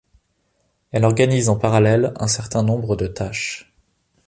Elle 0.89 1.05
organise 1.05 1.47
en 1.47 1.57
parallèle 1.59 2.11
un 2.19 2.25
certain 2.25 2.63
nombre 2.63 2.95
de 2.95 3.05
tâches. 3.05 3.71